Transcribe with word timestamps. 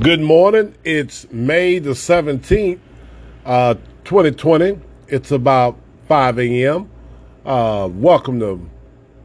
Good 0.00 0.22
morning. 0.22 0.74
It's 0.84 1.30
May 1.30 1.78
the 1.78 1.90
17th, 1.90 2.78
uh, 3.44 3.74
2020. 4.04 4.80
It's 5.08 5.30
about 5.30 5.78
5 6.08 6.38
a.m. 6.38 6.88
Uh, 7.44 7.90
welcome 7.92 8.40
to 8.40 8.66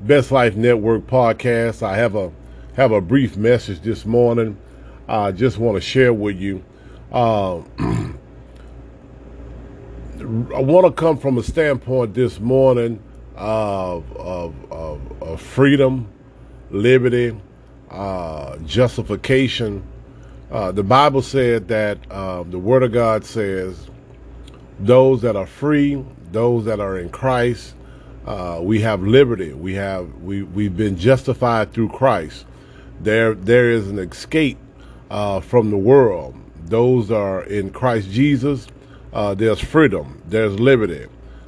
Best 0.02 0.30
Life 0.30 0.58
Network 0.58 1.08
podcast. 1.08 1.84
I 1.84 1.96
have 1.96 2.16
a 2.16 2.34
have 2.76 2.92
a 2.92 3.00
brief 3.00 3.38
message 3.38 3.80
this 3.80 4.06
morning. 4.06 4.58
I 5.08 5.32
just 5.32 5.58
want 5.58 5.78
to 5.78 5.82
share 5.82 6.12
with 6.12 6.36
you. 6.36 6.62
Uh, 7.14 7.60
I 7.80 8.12
want 10.20 10.86
to 10.86 10.92
come 10.92 11.18
from 11.18 11.38
a 11.38 11.44
standpoint 11.44 12.14
this 12.14 12.42
morning 12.42 13.02
of, 13.38 14.04
of, 14.18 14.54
of, 14.70 15.22
of 15.22 15.42
freedom, 15.42 16.12
liberty, 16.72 17.40
uh, 17.90 18.58
justification. 18.58 19.82
Uh, 20.50 20.72
the 20.72 20.84
Bible 20.84 21.22
said 21.22 21.68
that 21.68 22.00
uh, 22.10 22.44
the 22.44 22.60
Word 22.60 22.84
of 22.84 22.94
God 22.94 23.26
says 23.26 23.90
those 24.80 25.22
that 25.22 25.36
are 25.36 25.46
free, 25.46 26.04
those 26.32 26.64
that 26.66 26.80
are 26.80 26.98
in 26.98 27.10
Christ, 27.10 27.76
uh, 28.26 28.60
we 28.62 28.80
have 28.82 29.02
liberty. 29.02 29.54
We 29.54 29.74
have 29.76 30.14
we 30.22 30.44
we've 30.44 30.76
been 30.76 30.98
justified 30.98 31.74
through 31.74 31.90
Christ. 31.90 32.46
There 33.02 33.34
there 33.34 33.72
is 33.72 33.90
an 33.90 34.00
escape 34.00 34.58
uh, 35.10 35.42
from 35.42 35.70
the 35.70 35.78
world. 35.78 36.36
Those 36.66 37.12
are 37.12 37.44
in 37.44 37.70
Christ 37.70 38.10
Jesus. 38.10 38.68
Uh, 39.12 39.34
there's 39.34 39.60
freedom. 39.60 40.22
There's 40.28 40.58
liberty. 40.60 41.08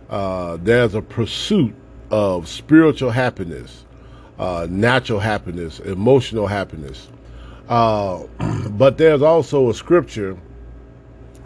Uh, 0.09 0.57
there's 0.61 0.95
a 0.95 1.01
pursuit 1.01 1.75
of 2.11 2.47
spiritual 2.47 3.11
happiness, 3.11 3.85
natural 4.37 5.19
happiness, 5.19 5.79
emotional 5.81 6.47
happiness. 6.47 7.07
Uh, 7.69 8.23
but 8.71 8.97
there's 8.97 9.21
also 9.21 9.69
a 9.69 9.73
scripture 9.73 10.35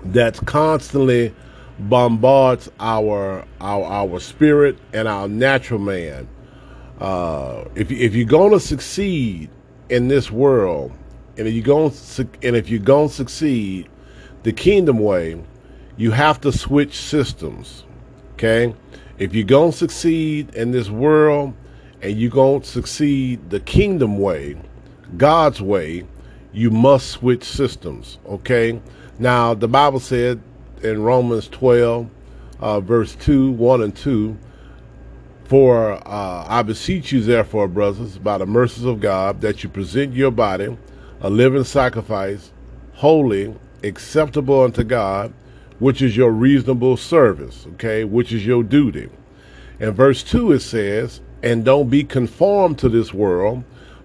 that's 0.05 0.39
constantly 0.39 1.33
bombards 1.79 2.71
our 2.79 3.45
our 3.59 3.83
our 3.83 4.19
spirit 4.19 4.77
and 4.93 5.07
our 5.07 5.27
natural 5.27 5.79
man. 5.79 6.27
Uh, 6.99 7.65
if 7.75 7.91
if 7.91 8.15
you're 8.15 8.25
gonna 8.25 8.59
succeed 8.59 9.49
in 9.89 10.07
this 10.07 10.31
world, 10.31 10.93
and 11.37 11.47
if 11.47 11.53
you're 11.53 11.63
gonna 11.63 11.93
and 12.41 12.55
if 12.55 12.69
you're 12.69 12.79
gonna 12.79 13.09
succeed 13.09 13.89
the 14.43 14.53
kingdom 14.53 14.99
way, 14.99 15.41
you 15.97 16.11
have 16.11 16.39
to 16.39 16.53
switch 16.53 16.95
systems. 16.97 17.83
Okay, 18.35 18.73
if 19.17 19.35
you're 19.35 19.43
gonna 19.43 19.73
succeed 19.73 20.55
in 20.55 20.71
this 20.71 20.89
world, 20.89 21.53
and 22.01 22.17
you're 22.17 22.31
gonna 22.31 22.63
succeed 22.63 23.49
the 23.49 23.59
kingdom 23.59 24.19
way, 24.19 24.55
God's 25.17 25.61
way, 25.61 26.05
you 26.53 26.69
must 26.69 27.07
switch 27.07 27.43
systems. 27.43 28.19
Okay, 28.27 28.79
now 29.19 29.53
the 29.53 29.67
Bible 29.67 29.99
said 29.99 30.41
in 30.81 31.01
Romans 31.01 31.47
12, 31.49 32.09
uh, 32.59 32.79
verse 32.79 33.15
2, 33.15 33.51
1 33.51 33.81
and 33.81 33.95
2. 33.95 34.37
For 35.45 35.93
uh, 36.07 36.45
I 36.47 36.61
beseech 36.61 37.11
you, 37.11 37.21
therefore, 37.21 37.67
brothers, 37.67 38.17
by 38.17 38.37
the 38.37 38.45
mercies 38.45 38.85
of 38.85 39.01
God, 39.01 39.41
that 39.41 39.63
you 39.63 39.69
present 39.69 40.13
your 40.13 40.31
body 40.31 40.77
a 41.23 41.29
living 41.29 41.63
sacrifice, 41.63 42.51
holy, 42.93 43.55
acceptable 43.81 44.63
unto 44.63 44.83
God, 44.83 45.33
which 45.79 46.01
is 46.01 46.15
your 46.17 46.31
reasonable 46.31 46.97
service, 46.97 47.65
okay, 47.73 48.03
which 48.03 48.33
is 48.33 48.45
your 48.45 48.61
duty. 48.61 49.09
In 49.79 49.91
verse 49.91 50.21
2, 50.21 50.51
it 50.51 50.59
says, 50.59 51.21
And 51.41 51.63
don't 51.63 51.89
be 51.89 52.03
conformed 52.03 52.77
to 52.79 52.89
this 52.89 53.13
world, 53.13 53.63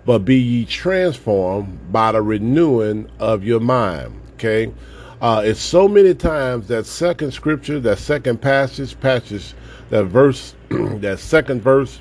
but 0.09 0.25
be 0.25 0.37
ye 0.37 0.65
transformed 0.65 1.93
by 1.93 2.13
the 2.13 2.23
renewing 2.23 3.07
of 3.19 3.45
your 3.45 3.61
mind, 3.61 4.19
okay? 4.33 4.73
Uh, 5.21 5.43
it's 5.45 5.61
so 5.61 5.87
many 5.87 6.15
times 6.15 6.67
that 6.69 6.87
second 6.87 7.31
scripture, 7.31 7.79
that 7.79 7.99
second 7.99 8.41
passage, 8.41 8.99
passage, 9.01 9.53
that 9.91 10.07
verse, 10.07 10.55
that 10.71 11.19
second 11.19 11.61
verse, 11.61 12.01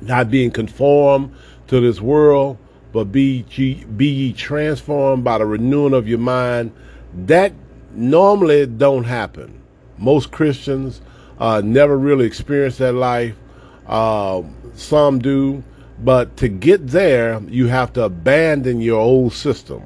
not 0.00 0.30
being 0.30 0.50
conformed 0.50 1.30
to 1.66 1.80
this 1.80 2.00
world, 2.00 2.56
but 2.94 3.12
be 3.12 3.44
ye, 3.50 3.84
be 3.84 4.06
ye 4.06 4.32
transformed 4.32 5.22
by 5.22 5.36
the 5.36 5.44
renewing 5.44 5.92
of 5.92 6.08
your 6.08 6.18
mind. 6.18 6.72
That 7.26 7.52
normally 7.92 8.64
don't 8.64 9.04
happen. 9.04 9.60
Most 9.98 10.32
Christians 10.32 11.02
uh, 11.38 11.60
never 11.62 11.98
really 11.98 12.24
experience 12.24 12.78
that 12.78 12.94
life. 12.94 13.36
Uh, 13.86 14.44
some 14.72 15.18
do, 15.18 15.62
but 16.04 16.36
to 16.38 16.48
get 16.48 16.88
there, 16.88 17.40
you 17.48 17.66
have 17.68 17.92
to 17.94 18.04
abandon 18.04 18.80
your 18.80 19.00
old 19.00 19.32
system, 19.32 19.82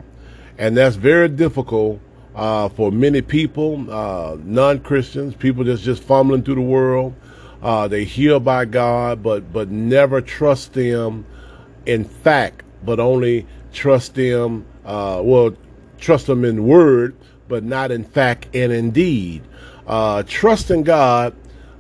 and 0.59 0.77
that's 0.77 0.97
very 0.97 1.29
difficult 1.29 2.01
uh, 2.35 2.69
for 2.69 2.93
many 2.93 3.23
people, 3.23 3.87
uh, 3.91 4.37
non-Christians, 4.45 5.35
people 5.35 5.65
that's 5.65 5.83
just 5.83 6.03
fumbling 6.03 6.43
through 6.43 6.57
the 6.57 6.61
world. 6.61 7.15
Uh, 7.63 7.89
they 7.89 8.05
hear 8.05 8.39
by 8.39 8.65
God, 8.65 9.23
but 9.23 9.53
but 9.53 9.71
never 9.71 10.21
trust 10.21 10.75
them 10.75 11.25
in 11.87 12.05
fact, 12.05 12.65
but 12.85 13.01
only 13.01 13.47
trust 13.73 14.15
them. 14.15 14.67
Uh, 14.85 15.21
well, 15.25 15.57
trust 15.99 16.27
them 16.27 16.45
in 16.45 16.67
word, 16.67 17.17
but 17.49 17.65
not 17.65 17.91
in 17.91 18.05
fact 18.05 18.49
and 18.55 18.73
indeed. 18.73 19.43
Uh, 19.87 20.23
trusting 20.27 20.83
God 20.83 21.35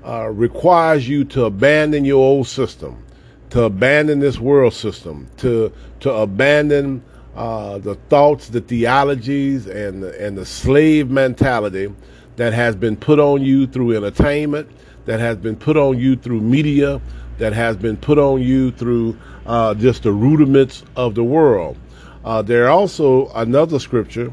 uh, 0.04 0.28
requires 0.28 1.08
you 1.08 1.24
to 1.24 1.44
abandon 1.44 2.04
your 2.04 2.24
old 2.24 2.46
system, 2.46 3.04
to 3.50 3.62
abandon 3.62 4.20
this 4.20 4.38
world 4.38 4.74
system, 4.74 5.28
to 5.38 5.72
to 6.00 6.12
abandon 6.12 7.02
uh, 7.36 7.78
the 7.78 7.94
thoughts, 8.08 8.48
the 8.48 8.60
theologies, 8.60 9.66
and 9.66 10.02
the, 10.02 10.24
and 10.24 10.38
the 10.38 10.46
slave 10.46 11.10
mentality 11.10 11.92
that 12.36 12.52
has 12.52 12.74
been 12.74 12.96
put 12.96 13.18
on 13.18 13.42
you 13.42 13.66
through 13.66 13.94
entertainment, 13.94 14.68
that 15.04 15.20
has 15.20 15.36
been 15.36 15.56
put 15.56 15.76
on 15.76 15.98
you 15.98 16.16
through 16.16 16.40
media, 16.40 17.00
that 17.38 17.52
has 17.52 17.76
been 17.76 17.96
put 17.96 18.18
on 18.18 18.40
you 18.42 18.70
through 18.72 19.16
uh, 19.46 19.74
just 19.74 20.02
the 20.02 20.12
rudiments 20.12 20.82
of 20.96 21.14
the 21.14 21.24
world. 21.24 21.76
Uh, 22.24 22.42
there 22.42 22.68
also 22.68 23.28
another 23.34 23.78
scripture, 23.78 24.32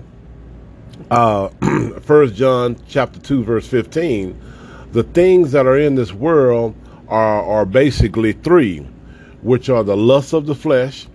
uh, 1.11 1.49
First 2.01 2.35
John 2.35 2.77
chapter 2.87 3.19
two 3.19 3.43
verse 3.43 3.67
fifteen. 3.67 4.39
The 4.93 5.03
things 5.03 5.51
that 5.51 5.65
are 5.65 5.77
in 5.77 5.95
this 5.95 6.13
world 6.13 6.75
are 7.07 7.43
are 7.43 7.65
basically 7.65 8.33
three, 8.33 8.87
which 9.43 9.69
are 9.69 9.83
the 9.83 9.97
lust 9.97 10.33
of 10.33 10.45
the 10.45 10.55
flesh, 10.55 11.07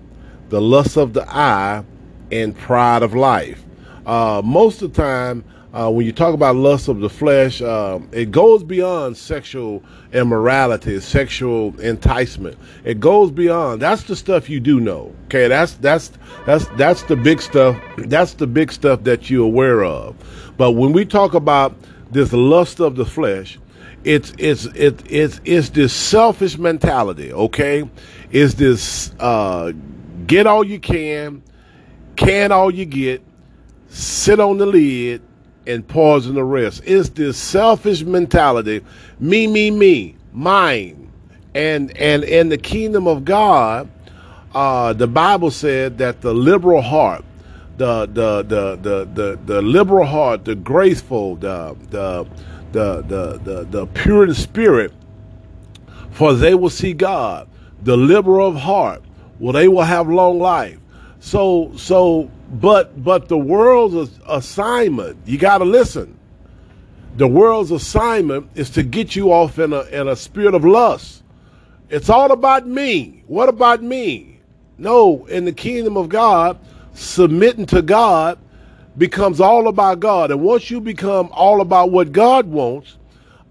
the 0.50 0.60
lust 0.60 0.96
of 0.96 1.12
the 1.12 1.28
eye, 1.28 1.82
and 2.30 2.56
pride 2.56 3.02
of 3.02 3.14
life. 3.14 3.64
Uh, 4.06 4.40
most 4.44 4.82
of 4.82 4.92
the 4.92 5.02
time, 5.02 5.44
uh, 5.74 5.90
when 5.90 6.06
you 6.06 6.12
talk 6.12 6.32
about 6.32 6.56
lust 6.56 6.88
of 6.88 7.00
the 7.00 7.10
flesh, 7.10 7.60
uh, 7.60 7.98
it 8.12 8.30
goes 8.30 8.62
beyond 8.64 9.16
sexual 9.16 9.82
immorality, 10.12 10.98
sexual 11.00 11.78
enticement. 11.80 12.56
It 12.84 13.00
goes 13.00 13.30
beyond. 13.30 13.82
That's 13.82 14.04
the 14.04 14.16
stuff 14.16 14.48
you 14.48 14.60
do 14.60 14.80
know. 14.80 15.14
Okay, 15.26 15.46
that's 15.48 15.74
that's 15.74 16.12
that's 16.46 16.66
that's 16.76 17.02
the 17.02 17.16
big 17.16 17.42
stuff. 17.42 17.76
That's 17.98 18.34
the 18.34 18.46
big 18.46 18.72
stuff 18.72 19.04
that 19.04 19.28
you're 19.28 19.44
aware 19.44 19.84
of. 19.84 20.16
But 20.56 20.72
when 20.72 20.92
we 20.92 21.04
talk 21.04 21.34
about 21.34 21.74
this 22.10 22.32
lust 22.32 22.80
of 22.80 22.96
the 22.96 23.04
flesh, 23.04 23.58
it's 24.04 24.32
it's 24.38 24.66
it's 24.66 25.02
it's, 25.08 25.40
it's 25.44 25.68
this 25.70 25.92
selfish 25.92 26.56
mentality. 26.58 27.32
Okay, 27.32 27.88
it's 28.30 28.54
this 28.54 29.12
uh, 29.18 29.72
get 30.26 30.46
all 30.46 30.64
you 30.64 30.78
can, 30.78 31.42
can 32.16 32.52
all 32.52 32.72
you 32.72 32.84
get, 32.84 33.22
sit 33.88 34.40
on 34.40 34.58
the 34.58 34.66
lid, 34.66 35.22
and 35.68 35.86
poison 35.86 36.34
the 36.34 36.42
rest. 36.42 36.82
It's 36.84 37.10
this 37.10 37.36
selfish 37.36 38.02
mentality, 38.02 38.82
me, 39.20 39.46
me, 39.46 39.70
me, 39.70 40.16
mine. 40.32 41.10
And 41.54 41.96
and 41.96 42.24
in 42.24 42.48
the 42.48 42.58
kingdom 42.58 43.06
of 43.06 43.24
God, 43.24 43.88
uh, 44.54 44.92
the 44.94 45.06
Bible 45.06 45.50
said 45.50 45.98
that 45.98 46.20
the 46.20 46.32
liberal 46.32 46.80
heart, 46.80 47.24
the 47.76 48.06
the 48.06 48.42
the 48.42 48.76
the 48.76 49.04
the, 49.14 49.38
the 49.44 49.62
liberal 49.62 50.06
heart, 50.06 50.44
the 50.44 50.54
graceful, 50.54 51.36
the 51.36 51.76
the 51.90 52.26
the 52.72 53.02
the 53.02 53.38
the, 53.38 53.64
the 53.64 53.86
pure 53.86 54.24
in 54.24 54.34
spirit, 54.34 54.92
for 56.10 56.34
they 56.34 56.54
will 56.54 56.70
see 56.70 56.92
God. 56.92 57.48
The 57.82 57.96
liberal 57.96 58.48
of 58.48 58.56
heart, 58.56 59.02
well, 59.38 59.52
they 59.52 59.68
will 59.68 59.82
have 59.82 60.08
long 60.08 60.38
life. 60.38 60.78
So, 61.20 61.72
so, 61.76 62.30
but, 62.50 63.02
but 63.02 63.28
the 63.28 63.38
world's 63.38 64.18
assignment, 64.26 65.18
you 65.26 65.38
got 65.38 65.58
to 65.58 65.64
listen. 65.64 66.18
The 67.16 67.26
world's 67.26 67.70
assignment 67.70 68.50
is 68.54 68.70
to 68.70 68.82
get 68.82 69.16
you 69.16 69.32
off 69.32 69.58
in 69.58 69.72
a, 69.72 69.82
in 69.82 70.08
a 70.08 70.16
spirit 70.16 70.54
of 70.54 70.64
lust. 70.64 71.22
It's 71.90 72.08
all 72.08 72.30
about 72.32 72.66
me. 72.66 73.24
What 73.26 73.48
about 73.48 73.82
me? 73.82 74.40
No, 74.76 75.26
in 75.26 75.44
the 75.44 75.52
kingdom 75.52 75.96
of 75.96 76.08
God, 76.08 76.58
submitting 76.94 77.66
to 77.66 77.82
God 77.82 78.38
becomes 78.98 79.40
all 79.40 79.68
about 79.68 80.00
God. 80.00 80.30
And 80.30 80.42
once 80.42 80.70
you 80.70 80.80
become 80.80 81.30
all 81.32 81.60
about 81.60 81.90
what 81.90 82.12
God 82.12 82.46
wants, 82.46 82.96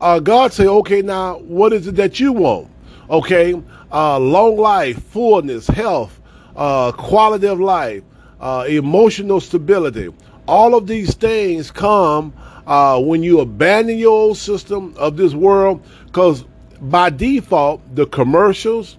uh, 0.01 0.19
God 0.19 0.53
say, 0.53 0.67
okay, 0.67 1.01
now 1.01 1.37
what 1.39 1.73
is 1.73 1.87
it 1.87 1.95
that 1.95 2.19
you 2.19 2.33
want? 2.33 2.69
Okay, 3.09 3.59
uh, 3.91 4.19
long 4.19 4.57
life, 4.57 5.01
fullness, 5.05 5.65
health, 5.67 6.19
uh, 6.55 6.91
quality 6.91 7.47
of 7.47 7.59
life, 7.59 8.03
uh, 8.41 8.65
emotional 8.67 9.39
stability. 9.39 10.13
All 10.47 10.75
of 10.75 10.87
these 10.87 11.13
things 11.13 11.71
come 11.71 12.33
uh, 12.67 12.99
when 13.01 13.23
you 13.23 13.39
abandon 13.39 13.97
your 13.97 14.11
old 14.11 14.37
system 14.37 14.93
of 14.97 15.15
this 15.15 15.33
world, 15.33 15.81
because 16.05 16.43
by 16.81 17.09
default, 17.09 17.81
the 17.95 18.05
commercials, 18.07 18.97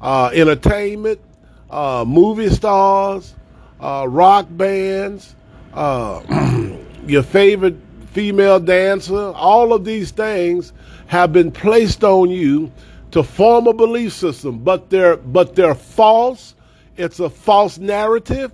uh, 0.00 0.30
entertainment, 0.32 1.20
movie 2.06 2.48
stars, 2.48 3.34
rock 3.80 4.46
bands, 4.50 5.34
uh, 5.78 6.76
your 7.06 7.22
favorite 7.22 7.76
female 8.12 8.58
dancer, 8.58 9.32
all 9.36 9.72
of 9.72 9.84
these 9.84 10.10
things 10.10 10.72
have 11.06 11.32
been 11.32 11.52
placed 11.52 12.02
on 12.02 12.30
you 12.30 12.70
to 13.12 13.22
form 13.22 13.68
a 13.68 13.72
belief 13.72 14.12
system, 14.12 14.58
but 14.58 14.90
they're 14.90 15.16
but 15.16 15.54
they're 15.54 15.76
false. 15.76 16.56
It's 16.96 17.20
a 17.20 17.30
false 17.30 17.78
narrative. 17.78 18.52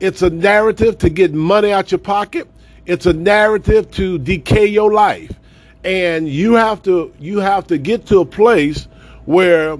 It's 0.00 0.20
a 0.20 0.28
narrative 0.28 0.98
to 0.98 1.08
get 1.08 1.32
money 1.32 1.72
out 1.72 1.90
your 1.90 1.98
pocket. 1.98 2.46
It's 2.84 3.06
a 3.06 3.12
narrative 3.14 3.90
to 3.92 4.18
decay 4.18 4.66
your 4.66 4.92
life. 4.92 5.32
And 5.82 6.28
you 6.28 6.54
have 6.54 6.82
to 6.82 7.12
you 7.18 7.38
have 7.38 7.66
to 7.68 7.78
get 7.78 8.04
to 8.06 8.20
a 8.20 8.26
place 8.26 8.86
where 9.24 9.78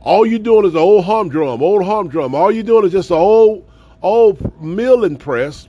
all 0.00 0.24
you're 0.24 0.38
doing 0.38 0.64
is 0.64 0.72
an 0.72 0.80
old 0.80 1.04
humdrum, 1.04 1.62
old 1.62 1.84
humdrum. 1.84 2.34
All 2.34 2.50
you're 2.50 2.62
doing 2.62 2.86
is 2.86 2.92
just 2.92 3.10
an 3.10 3.18
old 3.18 3.68
old 4.00 4.62
milling 4.62 5.16
press. 5.16 5.68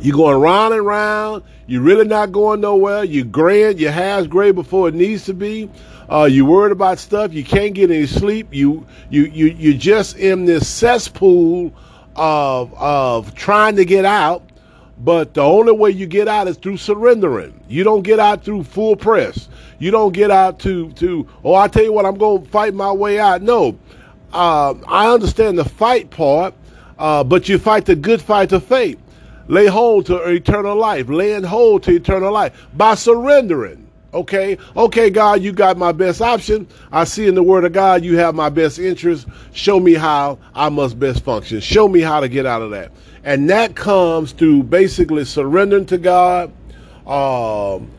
You're 0.00 0.16
going 0.16 0.40
round 0.40 0.74
and 0.74 0.86
round. 0.86 1.42
You're 1.66 1.82
really 1.82 2.06
not 2.06 2.32
going 2.32 2.60
nowhere. 2.60 3.04
You're 3.04 3.24
graying. 3.24 3.78
Your 3.78 3.92
hair's 3.92 4.26
gray 4.26 4.50
before 4.50 4.88
it 4.88 4.94
needs 4.94 5.24
to 5.26 5.34
be. 5.34 5.70
Uh, 6.10 6.24
you're 6.24 6.46
worried 6.46 6.72
about 6.72 6.98
stuff. 6.98 7.32
You 7.32 7.44
can't 7.44 7.74
get 7.74 7.90
any 7.90 8.06
sleep. 8.06 8.48
You 8.50 8.86
you 9.10 9.24
you 9.24 9.46
you're 9.46 9.78
just 9.78 10.16
in 10.16 10.44
this 10.44 10.66
cesspool 10.68 11.72
of 12.16 12.74
of 12.74 13.34
trying 13.34 13.76
to 13.76 13.84
get 13.84 14.04
out. 14.04 14.42
But 14.98 15.34
the 15.34 15.42
only 15.42 15.72
way 15.72 15.90
you 15.90 16.06
get 16.06 16.28
out 16.28 16.48
is 16.48 16.56
through 16.56 16.76
surrendering. 16.76 17.58
You 17.68 17.82
don't 17.82 18.02
get 18.02 18.20
out 18.20 18.44
through 18.44 18.64
full 18.64 18.94
press. 18.94 19.48
You 19.78 19.90
don't 19.90 20.12
get 20.12 20.30
out 20.30 20.58
to 20.60 20.90
to 20.92 21.26
oh 21.44 21.54
I 21.54 21.68
tell 21.68 21.82
you 21.82 21.92
what 21.92 22.06
I'm 22.06 22.16
going 22.18 22.44
to 22.44 22.50
fight 22.50 22.74
my 22.74 22.92
way 22.92 23.18
out. 23.18 23.42
No, 23.42 23.78
uh, 24.32 24.74
I 24.86 25.12
understand 25.12 25.58
the 25.58 25.64
fight 25.64 26.10
part, 26.10 26.54
uh, 26.98 27.24
but 27.24 27.48
you 27.48 27.58
fight 27.58 27.84
the 27.84 27.96
good 27.96 28.20
fight 28.22 28.52
of 28.52 28.64
faith. 28.64 28.98
Lay 29.48 29.66
hold 29.66 30.06
to 30.06 30.16
eternal 30.28 30.76
life. 30.76 31.08
Laying 31.08 31.42
hold 31.42 31.82
to 31.84 31.92
eternal 31.92 32.32
life 32.32 32.66
by 32.74 32.94
surrendering. 32.94 33.88
Okay, 34.14 34.58
okay, 34.76 35.08
God, 35.08 35.40
you 35.40 35.52
got 35.52 35.78
my 35.78 35.90
best 35.90 36.20
option. 36.20 36.68
I 36.90 37.04
see 37.04 37.26
in 37.26 37.34
the 37.34 37.42
Word 37.42 37.64
of 37.64 37.72
God 37.72 38.04
you 38.04 38.18
have 38.18 38.34
my 38.34 38.50
best 38.50 38.78
interest. 38.78 39.26
Show 39.54 39.80
me 39.80 39.94
how 39.94 40.38
I 40.54 40.68
must 40.68 40.98
best 40.98 41.24
function. 41.24 41.60
Show 41.60 41.88
me 41.88 42.00
how 42.00 42.20
to 42.20 42.28
get 42.28 42.44
out 42.44 42.60
of 42.60 42.70
that. 42.72 42.92
And 43.24 43.48
that 43.48 43.74
comes 43.74 44.32
through 44.32 44.64
basically 44.64 45.24
surrendering 45.24 45.86
to 45.86 45.96
God, 45.96 46.52
um, 47.06 47.90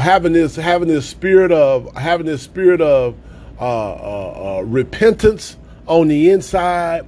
having 0.00 0.32
this 0.32 0.56
having 0.56 0.88
this 0.88 1.08
spirit 1.08 1.52
of 1.52 1.94
having 1.96 2.26
this 2.26 2.42
spirit 2.42 2.80
of 2.80 3.14
uh, 3.60 3.92
uh, 3.92 4.58
uh, 4.58 4.62
repentance 4.62 5.56
on 5.86 6.08
the 6.08 6.30
inside, 6.30 7.06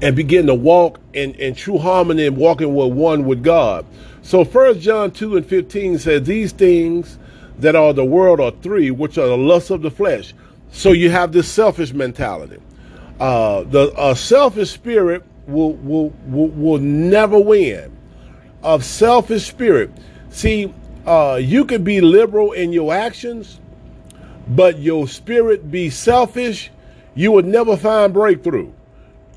and 0.00 0.14
begin 0.14 0.46
to 0.46 0.54
walk 0.54 1.00
in, 1.12 1.34
in 1.34 1.54
true 1.54 1.78
harmony 1.78 2.26
and 2.26 2.36
walking 2.36 2.74
with 2.74 2.92
one 2.92 3.24
with 3.24 3.42
God. 3.42 3.84
So 4.22 4.44
First 4.44 4.80
John 4.80 5.10
2 5.10 5.38
and 5.38 5.46
15 5.46 5.98
says, 5.98 6.22
These 6.26 6.52
things 6.52 7.18
that 7.58 7.74
are 7.74 7.92
the 7.92 8.04
world 8.04 8.40
are 8.40 8.50
three, 8.50 8.90
which 8.90 9.18
are 9.18 9.26
the 9.26 9.36
lusts 9.36 9.70
of 9.70 9.82
the 9.82 9.90
flesh. 9.90 10.34
So 10.70 10.92
you 10.92 11.10
have 11.10 11.32
this 11.32 11.50
selfish 11.50 11.92
mentality. 11.92 12.60
Uh, 13.18 13.64
the 13.64 13.92
a 14.00 14.14
selfish 14.14 14.70
spirit 14.70 15.24
will, 15.46 15.72
will, 15.74 16.10
will, 16.26 16.48
will 16.48 16.78
never 16.78 17.38
win. 17.38 17.96
Of 18.62 18.84
selfish 18.84 19.46
spirit. 19.46 19.90
See, 20.30 20.72
uh, 21.06 21.40
you 21.40 21.64
could 21.64 21.84
be 21.84 22.00
liberal 22.00 22.52
in 22.52 22.72
your 22.72 22.92
actions, 22.92 23.60
but 24.48 24.78
your 24.78 25.08
spirit 25.08 25.70
be 25.70 25.90
selfish, 25.90 26.70
you 27.14 27.32
would 27.32 27.46
never 27.46 27.76
find 27.76 28.12
breakthrough. 28.12 28.72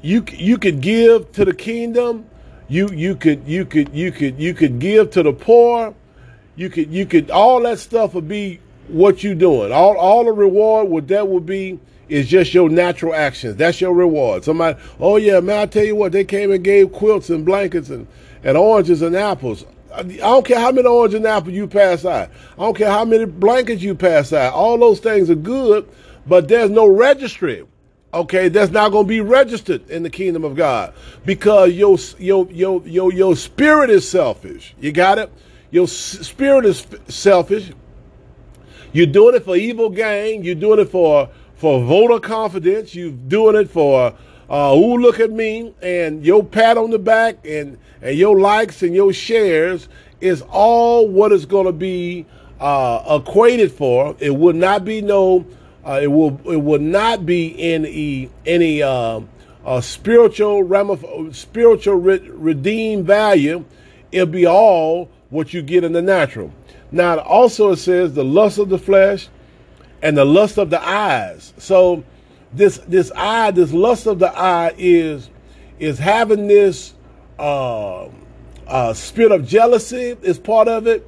You 0.02 0.26
you 0.32 0.58
could 0.58 0.82
give 0.82 1.32
to 1.34 1.46
the 1.46 1.54
kingdom, 1.54 2.26
you 2.68 2.90
you 2.90 3.16
could 3.16 3.48
you 3.48 3.66
could 3.66 3.94
you 3.94 4.12
could 4.12 4.40
you 4.40 4.54
could 4.54 4.80
give 4.80 5.12
to 5.12 5.24
the 5.24 5.34
poor. 5.34 5.94
You 6.56 6.70
could 6.70 6.92
you 6.92 7.06
could 7.06 7.30
all 7.30 7.62
that 7.62 7.80
stuff 7.80 8.14
would 8.14 8.28
be 8.28 8.60
what 8.88 9.24
you 9.24 9.36
doing. 9.36 9.72
All 9.72 9.98
all 9.98 10.26
the 10.26 10.32
reward 10.32 10.90
what 10.90 11.08
that 11.10 11.28
would 11.28 11.46
be 11.46 11.80
is 12.12 12.28
just 12.28 12.54
your 12.54 12.70
natural 12.70 13.16
actions. 13.16 13.56
That's 13.56 13.80
your 13.80 13.94
reward. 13.94 14.44
Somebody, 14.44 14.78
oh 15.00 15.16
yeah, 15.16 15.40
man, 15.40 15.60
I 15.60 15.66
tell 15.66 15.86
you 15.86 15.96
what, 15.96 16.12
they 16.12 16.26
came 16.26 16.52
and 16.52 16.62
gave 16.62 16.92
quilts 16.92 17.30
and 17.30 17.46
blankets 17.46 17.90
and, 17.90 18.06
and 18.44 18.58
oranges 18.58 19.02
and 19.02 19.16
apples. 19.16 19.66
I 19.94 20.04
don't 20.04 20.46
care 20.46 20.60
how 20.60 20.72
many 20.74 20.88
oranges 20.88 21.18
and 21.18 21.28
apples 21.28 21.56
you 21.56 21.68
pass 21.68 22.04
out. 22.04 22.30
I 22.58 22.62
don't 22.62 22.76
care 22.76 22.92
how 22.92 23.06
many 23.06 23.26
blankets 23.26 23.82
you 23.82 23.96
pass 23.96 24.34
out. 24.34 24.54
All 24.54 24.78
those 24.78 25.00
things 25.00 25.30
are 25.30 25.36
good, 25.36 25.90
but 26.28 26.50
there's 26.50 26.70
no 26.70 26.86
registry 26.86 27.64
okay, 28.14 28.50
that's 28.50 28.72
not 28.72 28.92
going 28.92 29.06
to 29.06 29.10
be 29.10 29.22
registered 29.22 29.90
in 29.90 30.04
the 30.04 30.10
kingdom 30.10 30.44
of 30.44 30.56
God 30.56 30.94
because 31.26 31.74
your 31.74 31.98
your 32.20 32.48
your 32.52 32.86
your 32.88 33.14
your 33.14 33.36
spirit 33.36 33.90
is 33.90 34.08
selfish. 34.08 34.76
You 34.80 34.92
got 34.92 35.18
it? 35.18 35.32
Your 35.72 35.88
spirit 35.88 36.66
is 36.66 36.86
selfish. 37.08 37.72
You're 38.94 39.06
doing 39.06 39.36
it 39.36 39.46
for 39.46 39.56
evil 39.56 39.90
gain. 39.90 40.44
You're 40.44 40.56
doing 40.56 40.80
it 40.80 40.90
for 40.90 41.30
for 41.56 41.84
voter 41.84 42.20
confidence. 42.20 42.94
You're 42.94 43.12
doing 43.12 43.56
it 43.56 43.70
for 43.70 44.14
uh, 44.50 44.76
ooh, 44.76 44.98
look 44.98 45.22
at 45.22 45.32
me, 45.32 45.74
and 45.82 46.26
your 46.26 46.44
pat 46.44 46.78
on 46.78 46.90
the 46.90 47.00
back 47.00 47.38
and 47.46 47.78
and 48.02 48.18
your 48.18 48.38
likes 48.40 48.84
and 48.84 48.94
your 48.94 49.14
shares 49.14 49.88
is 50.20 50.42
all 50.50 51.08
what 51.08 51.32
is 51.32 51.46
going 51.46 51.66
to 51.66 51.72
be 51.72 52.26
uh, 52.60 53.20
equated 53.22 53.72
for. 53.72 54.16
It 54.20 54.36
would 54.36 54.58
not 54.58 54.84
be 54.84 55.02
no 55.02 55.46
uh, 55.86 56.00
it 56.02 56.08
will 56.08 56.40
it 56.46 56.58
will 56.58 56.80
not 56.80 57.26
be 57.26 57.56
any 57.60 58.30
any 58.46 58.82
uh, 58.84 59.22
uh, 59.66 59.82
spiritual 59.82 60.64
ramif- 60.64 61.36
spiritual 61.36 61.96
re- 61.96 62.30
redeemed 62.30 63.06
value. 63.06 63.66
It'll 64.12 64.28
be 64.28 64.46
all 64.46 65.10
what 65.30 65.54
you 65.54 65.62
get 65.62 65.84
in 65.84 65.94
the 65.94 66.02
natural. 66.02 66.54
Now, 66.92 67.20
also 67.20 67.72
it 67.72 67.78
says 67.78 68.14
the 68.14 68.26
lust 68.26 68.60
of 68.60 68.70
the 68.70 68.78
flesh 68.78 69.30
and 70.02 70.18
the 70.18 70.26
lust 70.26 70.58
of 70.58 70.70
the 70.70 70.82
eyes. 70.82 71.54
So 71.58 72.04
this 72.54 72.78
this 72.80 73.12
eye, 73.16 73.52
this 73.52 73.72
lust 73.72 74.08
of 74.08 74.20
the 74.20 74.38
eye 74.38 74.74
is 74.78 75.30
is 75.80 75.98
having 75.98 76.48
this 76.48 76.94
uh, 77.40 78.08
uh, 78.68 78.94
spirit 78.94 79.32
of 79.32 79.48
jealousy 79.48 80.18
is 80.22 80.38
part 80.38 80.68
of 80.68 80.86
it. 80.86 81.08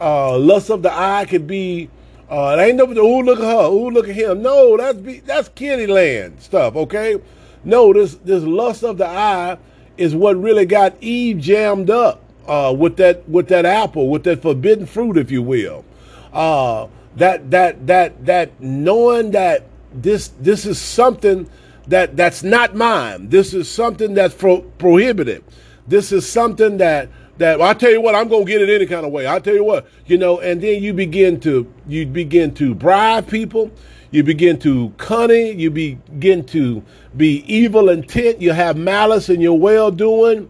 Uh, 0.00 0.36
lust 0.36 0.70
of 0.70 0.82
the 0.82 0.92
eye 0.92 1.24
could 1.24 1.46
be 1.46 1.88
uh, 2.30 2.56
it 2.58 2.62
ain't 2.62 2.76
no, 2.76 2.86
oh, 3.00 3.18
look 3.20 3.38
at 3.38 3.44
her, 3.44 3.50
oh, 3.50 3.86
look 3.86 4.08
at 4.08 4.14
him. 4.14 4.42
No, 4.42 4.76
that's 4.76 4.98
be, 4.98 5.20
that's 5.20 5.48
kitty 5.50 5.86
land 5.86 6.40
stuff, 6.40 6.74
okay? 6.76 7.20
No, 7.64 7.92
this, 7.92 8.14
this 8.16 8.42
lust 8.42 8.82
of 8.82 8.98
the 8.98 9.06
eye 9.06 9.58
is 9.96 10.14
what 10.14 10.40
really 10.40 10.66
got 10.66 10.94
Eve 11.00 11.38
jammed 11.38 11.90
up 11.90 12.22
uh, 12.46 12.74
with 12.76 12.96
that 12.96 13.28
with 13.28 13.48
that 13.48 13.64
apple, 13.64 14.08
with 14.08 14.24
that 14.24 14.42
forbidden 14.42 14.86
fruit, 14.86 15.16
if 15.16 15.30
you 15.30 15.42
will. 15.42 15.84
Uh, 16.32 16.88
that 17.16 17.50
that 17.50 17.86
that 17.86 18.26
that 18.26 18.60
knowing 18.60 19.30
that 19.32 19.64
this 19.92 20.28
this 20.40 20.66
is 20.66 20.80
something 20.80 21.48
that 21.86 22.16
that's 22.16 22.42
not 22.42 22.74
mine. 22.74 23.28
This 23.28 23.54
is 23.54 23.70
something 23.70 24.14
that's 24.14 24.34
pro- 24.34 24.62
prohibited. 24.62 25.44
This 25.86 26.12
is 26.12 26.28
something 26.28 26.78
that 26.78 27.08
that 27.38 27.58
well, 27.58 27.68
I 27.68 27.74
tell 27.74 27.90
you 27.90 28.00
what, 28.00 28.14
I'm 28.14 28.28
gonna 28.28 28.44
get 28.44 28.62
it 28.62 28.68
any 28.68 28.86
kind 28.86 29.04
of 29.04 29.12
way. 29.12 29.26
I 29.26 29.38
tell 29.40 29.54
you 29.54 29.64
what, 29.64 29.86
you 30.06 30.18
know, 30.18 30.40
and 30.40 30.60
then 30.60 30.82
you 30.82 30.92
begin 30.92 31.40
to 31.40 31.72
you 31.86 32.06
begin 32.06 32.54
to 32.54 32.74
bribe 32.74 33.28
people, 33.28 33.70
you 34.10 34.22
begin 34.22 34.58
to 34.60 34.90
cunning, 34.98 35.58
you 35.58 35.70
begin 35.70 36.44
to 36.46 36.82
be 37.16 37.44
evil 37.52 37.88
intent, 37.88 38.40
you 38.40 38.52
have 38.52 38.76
malice 38.76 39.28
in 39.28 39.40
your 39.40 39.58
well 39.58 39.90
doing. 39.90 40.48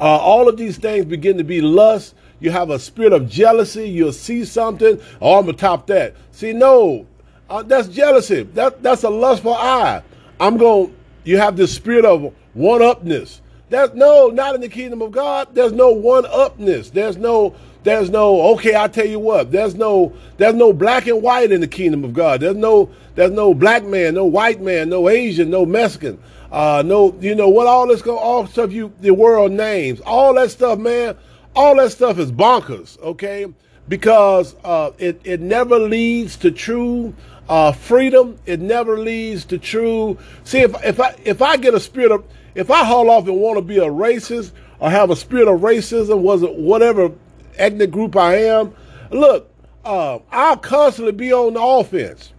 Uh, 0.00 0.04
all 0.16 0.48
of 0.48 0.56
these 0.56 0.78
things 0.78 1.04
begin 1.04 1.36
to 1.36 1.44
be 1.44 1.60
lust. 1.60 2.14
You 2.40 2.50
have 2.50 2.70
a 2.70 2.78
spirit 2.78 3.12
of 3.12 3.28
jealousy. 3.28 3.88
You'll 3.88 4.14
see 4.14 4.46
something. 4.46 4.98
Oh, 5.20 5.38
I'm 5.38 5.44
gonna 5.44 5.56
top 5.56 5.86
that. 5.88 6.14
See, 6.32 6.54
no, 6.54 7.06
uh, 7.50 7.62
that's 7.62 7.86
jealousy. 7.88 8.44
That 8.54 8.82
that's 8.82 9.02
a 9.04 9.10
lustful 9.10 9.54
eye. 9.54 10.02
I'm 10.40 10.56
going. 10.56 10.96
You 11.24 11.36
have 11.36 11.56
this 11.56 11.74
spirit 11.74 12.06
of 12.06 12.32
one 12.54 12.82
upness. 12.82 13.42
There's 13.70 13.94
no, 13.94 14.28
not 14.28 14.54
in 14.56 14.60
the 14.60 14.68
kingdom 14.68 15.00
of 15.00 15.12
God. 15.12 15.54
There's 15.54 15.72
no 15.72 15.90
one 15.90 16.26
upness. 16.26 16.90
There's 16.90 17.16
no, 17.16 17.54
there's 17.82 18.10
no, 18.10 18.52
okay, 18.54 18.74
I 18.74 18.88
tell 18.88 19.06
you 19.06 19.18
what, 19.18 19.52
there's 19.52 19.74
no, 19.74 20.12
there's 20.36 20.54
no 20.54 20.72
black 20.72 21.06
and 21.06 21.22
white 21.22 21.50
in 21.50 21.60
the 21.60 21.68
kingdom 21.68 22.04
of 22.04 22.12
God. 22.12 22.40
There's 22.40 22.56
no, 22.56 22.90
there's 23.14 23.30
no 23.30 23.54
black 23.54 23.84
man, 23.84 24.14
no 24.14 24.26
white 24.26 24.60
man, 24.60 24.90
no 24.90 25.08
Asian, 25.08 25.48
no 25.48 25.64
Mexican, 25.64 26.20
uh, 26.52 26.82
no, 26.84 27.16
you 27.20 27.34
know, 27.34 27.48
what 27.48 27.66
all 27.66 27.86
this 27.86 28.02
go, 28.02 28.18
all 28.18 28.46
stuff 28.46 28.72
you, 28.72 28.92
the 29.00 29.12
world 29.12 29.52
names, 29.52 30.00
all 30.00 30.34
that 30.34 30.50
stuff, 30.50 30.78
man, 30.78 31.16
all 31.56 31.76
that 31.76 31.92
stuff 31.92 32.18
is 32.18 32.30
bonkers, 32.30 33.00
okay? 33.00 33.46
Because, 33.88 34.54
uh, 34.62 34.90
it, 34.98 35.20
it 35.24 35.40
never 35.40 35.78
leads 35.78 36.36
to 36.38 36.50
true, 36.50 37.14
uh, 37.48 37.72
freedom. 37.72 38.38
It 38.46 38.60
never 38.60 38.96
leads 38.96 39.44
to 39.46 39.58
true. 39.58 40.16
See, 40.44 40.60
if, 40.60 40.72
if 40.84 41.00
I, 41.00 41.16
if 41.24 41.42
I 41.42 41.56
get 41.56 41.74
a 41.74 41.80
spirit 41.80 42.12
of, 42.12 42.24
if 42.54 42.70
I 42.70 42.84
haul 42.84 43.10
off 43.10 43.26
and 43.26 43.36
want 43.36 43.58
to 43.58 43.62
be 43.62 43.78
a 43.78 43.86
racist 43.86 44.52
or 44.78 44.90
have 44.90 45.10
a 45.10 45.16
spirit 45.16 45.48
of 45.48 45.60
racism, 45.60 46.20
was 46.20 46.42
it 46.42 46.54
whatever 46.54 47.12
ethnic 47.56 47.90
group 47.90 48.16
I 48.16 48.36
am, 48.44 48.74
look, 49.10 49.50
uh, 49.84 50.18
I'll 50.30 50.56
constantly 50.56 51.12
be 51.12 51.32
on 51.32 51.54
the 51.54 51.62
offense. 51.62 52.32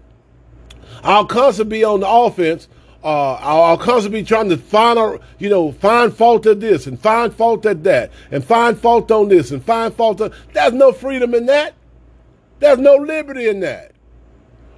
I'll 1.04 1.26
constantly 1.26 1.80
be 1.80 1.84
on 1.84 2.02
the 2.02 2.10
offense. 2.10 2.68
Uh, 3.04 3.34
I'll, 3.34 3.78
constantly 3.80 4.22
be 4.22 4.28
trying 4.28 4.50
to 4.50 4.58
find, 4.58 5.00
a, 5.00 5.20
you 5.40 5.50
know, 5.50 5.72
find 5.72 6.14
fault 6.14 6.46
at 6.46 6.60
this 6.60 6.86
and 6.86 7.00
find 7.00 7.34
fault 7.34 7.66
at 7.66 7.84
that 7.84 8.12
and 8.30 8.46
find 8.46 8.78
fault 8.78 9.10
on 9.10 9.28
this 9.28 9.50
and 9.50 9.64
find 9.64 9.92
fault 9.92 10.22
on. 10.22 10.32
There's 10.54 10.74
no 10.74 10.92
freedom 10.92 11.34
in 11.34 11.48
that. 11.48 11.74
There's 12.60 12.78
no 12.78 12.96
liberty 12.98 13.50
in 13.50 13.62
that. 13.62 13.94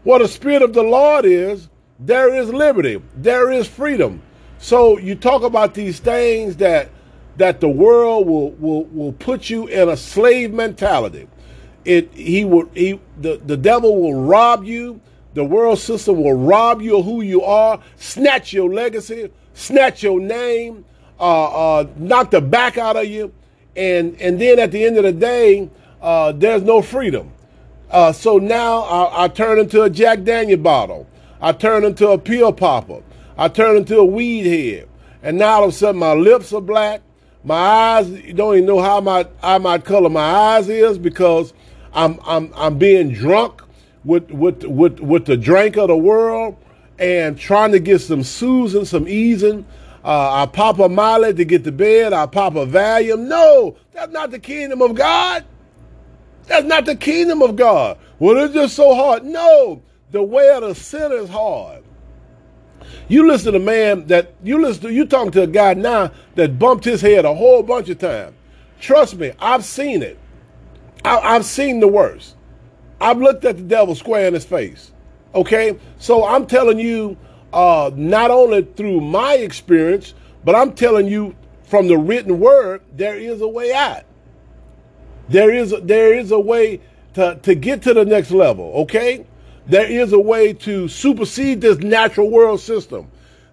What 0.04 0.20
the 0.20 0.30
spirit 0.30 0.62
of 0.62 0.74
the 0.74 0.84
Lord 0.84 1.26
is, 1.26 1.68
there 2.00 2.34
is 2.34 2.50
liberty. 2.50 3.02
There 3.16 3.52
is 3.52 3.68
freedom. 3.68 4.22
So 4.64 4.98
you 4.98 5.16
talk 5.16 5.44
about 5.44 5.74
these 5.74 6.00
things 6.00 6.56
that 6.56 6.90
that 7.36 7.60
the 7.60 7.68
world 7.68 8.26
will 8.26 8.52
will 8.52 8.86
will 8.86 9.12
put 9.12 9.50
you 9.50 9.68
in 9.68 9.90
a 9.90 9.98
slave 9.98 10.54
mentality. 10.54 11.28
It 11.84 12.14
he 12.14 12.46
will 12.46 12.70
he 12.74 12.98
the, 13.20 13.42
the 13.46 13.58
devil 13.58 14.02
will 14.02 14.24
rob 14.24 14.64
you. 14.64 15.02
The 15.34 15.44
world 15.44 15.80
system 15.80 16.24
will 16.24 16.36
rob 16.36 16.82
you 16.82 17.00
of 17.00 17.04
who 17.04 17.24
you 17.24 17.44
are, 17.44 17.78
snatch 17.98 18.54
your 18.54 18.74
legacy, 18.74 19.30
snatch 19.54 20.02
your 20.02 20.22
name, 20.22 20.86
uh, 21.20 21.80
uh, 21.80 21.88
knock 21.98 22.32
the 22.32 22.40
back 22.40 22.78
out 22.78 22.96
of 22.96 23.06
you, 23.08 23.34
and 23.76 24.16
and 24.22 24.40
then 24.40 24.60
at 24.60 24.72
the 24.72 24.86
end 24.86 24.96
of 24.96 25.04
the 25.04 25.12
day, 25.12 25.70
uh, 26.02 26.32
there's 26.32 26.64
no 26.64 26.82
freedom. 26.82 27.34
Uh, 27.92 28.14
so 28.14 28.38
now 28.38 28.84
I, 28.84 29.26
I 29.26 29.28
turn 29.28 29.60
into 29.60 29.82
a 29.82 29.90
Jack 29.90 30.24
Daniel 30.24 30.58
bottle. 30.58 31.06
I 31.42 31.52
turn 31.52 31.84
into 31.84 32.08
a 32.08 32.18
pill 32.18 32.54
popper. 32.54 33.04
I 33.38 33.48
turn 33.48 33.78
into 33.78 33.98
a 33.98 34.06
weed 34.06 34.46
head. 34.46 34.90
And 35.22 35.38
now 35.38 35.54
all 35.54 35.64
of 35.64 35.70
a 35.70 35.74
sudden 35.74 36.00
my 36.00 36.14
lips 36.14 36.54
are 36.54 36.62
black. 36.62 37.02
My 37.44 37.56
eyes, 37.56 38.10
you 38.10 38.34
don't 38.34 38.56
even 38.56 38.66
know 38.66 38.82
how 38.82 39.02
my 39.02 39.28
how 39.42 39.60
my 39.60 39.78
color 39.78 40.10
my 40.10 40.22
eyes 40.22 40.70
is 40.70 40.98
because 40.98 41.54
I'm 41.94 42.20
I'm 42.26 42.54
I'm 42.56 42.78
being 42.78 43.12
drunk 43.12 43.62
with 44.06 44.32
with 44.32 44.64
with 44.64 45.00
with 45.00 45.26
the 45.26 45.38
drink 45.38 45.78
of 45.78 45.90
the 45.90 45.98
world 45.98 46.58
and 47.00 47.38
trying 47.38 47.72
to 47.72 47.80
get 47.80 48.00
some 48.00 48.24
soothing, 48.24 48.86
some 48.86 49.08
easing. 49.08 49.66
Uh, 50.04 50.44
I 50.44 50.46
pop 50.46 50.80
a 50.80 50.90
Molly 50.90 51.34
to 51.34 51.46
get 51.46 51.64
to 51.64 51.72
bed. 51.72 52.14
I 52.14 52.26
pop 52.26 52.56
a 52.56 52.66
Valium. 52.66 53.28
No, 53.28 53.78
that's 53.94 54.12
not 54.12 54.32
the 54.32 54.40
kingdom 54.40 54.82
of 54.82 54.96
God. 54.96 55.46
That's 56.46 56.66
not 56.66 56.86
the 56.86 56.96
kingdom 56.96 57.42
of 57.42 57.56
God. 57.56 57.98
Well, 58.20 58.38
it's 58.38 58.54
just 58.54 58.76
so 58.76 58.94
hard. 58.96 59.24
No, 59.24 59.82
the 60.12 60.22
way 60.22 60.50
of 60.50 60.62
the 60.62 60.76
sinner 60.76 61.16
is 61.16 61.30
hard. 61.30 61.83
You 63.08 63.28
listen 63.28 63.54
to 63.54 63.60
a 63.60 63.62
man 63.62 64.08
that 64.08 64.34
you 64.44 64.62
listen 64.62 64.84
to, 64.84 64.94
you 64.94 65.06
talking 65.06 65.32
to 65.32 65.44
a 65.44 65.48
guy 65.48 65.74
now 65.74 66.12
that 66.36 66.60
bumped 66.60 66.86
his 66.86 67.02
head 67.02 67.26
a 67.26 67.34
whole 67.34 67.64
bunch 67.64 67.90
of 67.90 68.00
times. 68.00 68.36
Trust 68.80 69.18
me, 69.18 69.32
I've 69.40 69.64
seen 69.64 70.02
it. 70.02 70.18
I, 71.06 71.34
have 71.34 71.46
seen 71.46 71.80
the 71.80 71.88
worst. 71.88 72.36
I've 73.00 73.18
looked 73.18 73.46
at 73.46 73.58
the 73.58 73.64
devil 73.64 73.96
square 73.96 74.28
in 74.28 74.34
his 74.34 74.46
face. 74.46 74.92
Okay? 75.36 75.78
So 75.98 76.26
I'm 76.26 76.46
telling 76.46 76.80
you, 76.80 77.18
uh, 77.52 77.92
not 77.96 78.32
only 78.32 78.64
through 78.64 79.02
my 79.02 79.36
experience, 79.36 80.14
but 80.44 80.56
I'm 80.56 80.74
telling 80.74 81.08
you 81.08 81.36
from 81.64 81.88
the 81.88 81.98
written 81.98 82.40
word, 82.40 82.82
there 82.94 83.18
is 83.18 83.42
a 83.42 83.48
way 83.48 83.74
out. 83.74 84.04
There 85.30 85.54
is 85.54 85.74
a, 85.74 85.80
there 85.80 86.14
is 86.14 86.32
a 86.32 86.40
way 86.40 86.82
to, 87.14 87.40
to 87.42 87.56
get 87.56 87.82
to 87.84 87.94
the 87.94 88.06
next 88.06 88.32
level, 88.32 88.72
okay? 88.82 89.26
There 89.66 89.90
is 89.90 90.12
a 90.12 90.20
way 90.20 90.54
to 90.54 90.88
supersede 90.88 91.62
this 91.62 91.78
natural 91.78 92.30
world 92.30 92.60
system, 92.60 93.10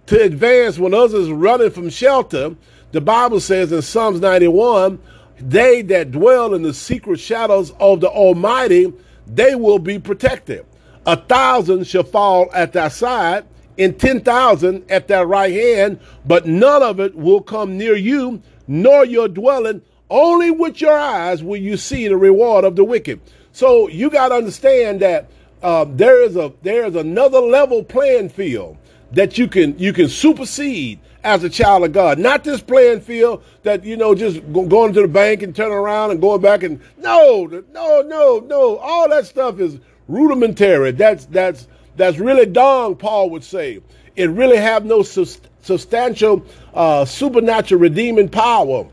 to 0.07 0.21
advance 0.21 0.79
when 0.79 0.93
others 0.93 1.29
are 1.29 1.35
running 1.35 1.71
from 1.71 1.89
shelter. 1.89 2.57
The 2.93 3.01
Bible 3.01 3.39
says 3.39 3.71
in 3.71 3.83
Psalms 3.83 4.21
91, 4.21 4.99
they 5.39 5.83
that 5.83 6.11
dwell 6.11 6.55
in 6.55 6.63
the 6.63 6.75
secret 6.75 7.21
shadows 7.21 7.73
of 7.79 8.01
the 8.01 8.09
Almighty, 8.09 8.93
they 9.27 9.55
will 9.55 9.79
be 9.79 9.99
protected. 9.99 10.67
A 11.07 11.17
thousand 11.17 11.87
shall 11.87 12.03
fall 12.03 12.51
at 12.53 12.73
thy 12.73 12.89
side, 12.89 13.47
and 13.79 13.99
ten 13.99 14.21
thousand 14.21 14.91
at 14.91 15.09
thy 15.09 15.23
right 15.23 15.53
hand, 15.53 16.01
but 16.27 16.47
none 16.47 16.83
of 16.83 17.01
it 17.01 17.15
will 17.15 17.41
come 17.41 17.79
near 17.79 17.95
you, 17.95 18.43
nor 18.67 19.05
your 19.07 19.29
dwelling. 19.29 19.81
Only 20.11 20.51
with 20.51 20.81
your 20.81 20.99
eyes 20.99 21.43
will 21.43 21.57
you 21.57 21.77
see 21.77 22.09
the 22.09 22.17
reward 22.17 22.65
of 22.65 22.75
the 22.75 22.85
wicked. 22.85 23.21
So 23.53 23.89
you 23.89 24.11
got 24.11 24.29
to 24.29 24.35
understand 24.35 25.01
that 25.01 25.31
uh, 25.63 25.85
there 25.89 26.23
is 26.23 26.37
a 26.37 26.53
there 26.63 26.85
is 26.85 26.95
another 26.97 27.41
level 27.41 27.83
playing 27.83 28.29
field 28.29 28.77
that 29.13 29.39
you 29.39 29.49
can 29.49 29.79
you 29.79 29.93
can 29.93 30.09
supersede 30.09 31.01
as 31.23 31.45
a 31.45 31.51
child 31.51 31.85
of 31.85 31.93
God. 31.93 32.19
Not 32.19 32.45
this 32.45 32.61
playing 32.61 33.01
field 33.01 33.43
that 33.63 33.85
you 33.85 33.97
know 33.97 34.15
just 34.15 34.41
go, 34.53 34.67
going 34.67 34.93
to 34.95 35.03
the 35.03 35.09
bank 35.09 35.43
and 35.43 35.55
turning 35.55 35.73
around 35.73 36.13
and 36.13 36.21
going 36.21 36.41
back 36.41 36.63
and 36.63 36.81
no 36.99 37.45
no 37.73 38.03
no 38.03 38.41
no 38.41 38.77
all 38.79 39.09
that 39.09 39.27
stuff 39.27 39.61
is 39.61 39.79
rudimentary. 40.09 40.93
That's 40.93 41.27
that's 41.27 41.67
that's 41.97 42.19
really 42.19 42.47
dung. 42.47 42.97
Paul 42.97 43.31
would 43.31 43.45
say 43.45 43.81
it 44.17 44.31
really 44.31 44.57
have 44.57 44.85
no 44.85 45.03
substantial 45.03 46.45
uh, 46.75 47.05
supernatural 47.05 47.81
redeeming 47.81 48.29
power. 48.29 48.87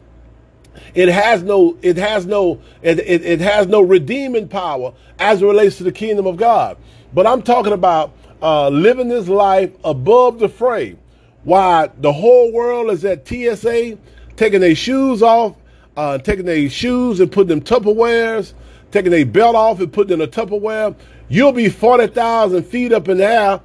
It 0.93 1.09
has 1.09 1.43
no, 1.43 1.77
it 1.81 1.97
has 1.97 2.25
no, 2.25 2.61
it, 2.81 2.99
it, 2.99 3.25
it 3.25 3.39
has 3.41 3.67
no 3.67 3.81
redeeming 3.81 4.47
power 4.47 4.93
as 5.19 5.41
it 5.41 5.45
relates 5.45 5.77
to 5.77 5.83
the 5.83 5.91
kingdom 5.91 6.27
of 6.27 6.37
God. 6.37 6.77
But 7.13 7.27
I'm 7.27 7.41
talking 7.41 7.73
about 7.73 8.13
uh, 8.41 8.69
living 8.69 9.07
this 9.09 9.27
life 9.27 9.71
above 9.83 10.39
the 10.39 10.49
fray. 10.49 10.97
While 11.43 11.91
the 11.99 12.11
whole 12.11 12.51
world 12.51 12.91
is 12.91 13.05
at 13.05 13.27
TSA, 13.27 13.97
taking 14.35 14.61
their 14.61 14.75
shoes 14.75 15.21
off, 15.21 15.55
uh, 15.95 16.17
taking 16.19 16.45
their 16.45 16.69
shoes 16.69 17.19
and 17.19 17.31
putting 17.31 17.47
them 17.47 17.61
Tupperwares, 17.61 18.53
taking 18.91 19.11
their 19.11 19.25
belt 19.25 19.55
off 19.55 19.79
and 19.79 19.91
putting 19.91 20.13
in 20.13 20.21
a 20.21 20.27
Tupperware, 20.27 20.95
you'll 21.29 21.51
be 21.51 21.69
40,000 21.69 22.63
feet 22.63 22.91
up 22.91 23.07
in 23.07 23.17
the 23.17 23.25
air 23.25 23.61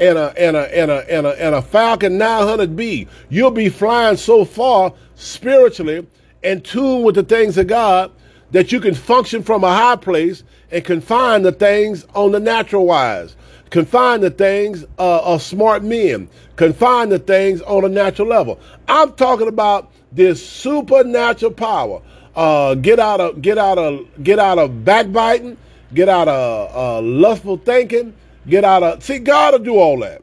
and 0.00 0.18
a, 0.18 0.34
and 0.38 0.56
a, 0.56 0.78
and 0.78 0.90
a, 0.90 1.12
and 1.12 1.26
a, 1.26 1.42
and 1.42 1.54
a 1.54 1.62
Falcon 1.62 2.18
900B. 2.18 3.08
You'll 3.28 3.50
be 3.50 3.68
flying 3.68 4.16
so 4.16 4.44
far 4.44 4.92
spiritually 5.14 6.06
in 6.46 6.60
tune 6.60 7.02
with 7.02 7.16
the 7.16 7.22
things 7.22 7.58
of 7.58 7.66
God 7.66 8.12
that 8.52 8.70
you 8.70 8.80
can 8.80 8.94
function 8.94 9.42
from 9.42 9.64
a 9.64 9.74
high 9.74 9.96
place 9.96 10.44
and 10.70 10.84
confine 10.84 11.42
the 11.42 11.52
things 11.52 12.06
on 12.14 12.32
the 12.32 12.40
natural 12.40 12.86
wise. 12.86 13.36
Confine 13.70 14.20
the 14.20 14.30
things 14.30 14.84
uh, 14.98 15.20
of 15.24 15.42
smart 15.42 15.82
men. 15.82 16.28
Confine 16.54 17.08
the 17.08 17.18
things 17.18 17.60
on 17.62 17.84
a 17.84 17.88
natural 17.88 18.28
level. 18.28 18.60
I'm 18.86 19.12
talking 19.14 19.48
about 19.48 19.90
this 20.12 20.46
supernatural 20.46 21.50
power. 21.50 22.00
Uh, 22.36 22.74
get 22.74 23.00
out 23.00 23.20
of 23.20 23.42
get 23.42 23.58
out 23.58 23.78
of 23.78 24.06
get 24.22 24.38
out 24.38 24.58
of 24.58 24.84
backbiting. 24.84 25.56
Get 25.94 26.08
out 26.08 26.28
of 26.28 26.76
uh, 26.76 27.00
lustful 27.02 27.56
thinking. 27.58 28.14
Get 28.48 28.64
out 28.64 28.82
of 28.84 29.02
see 29.02 29.18
God 29.18 29.54
will 29.54 29.58
do 29.58 29.76
all 29.76 29.98
that. 30.00 30.22